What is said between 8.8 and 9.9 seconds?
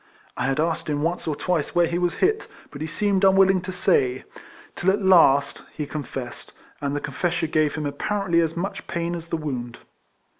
pain as the wound.